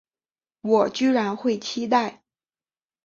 [0.61, 2.23] 我居然会期待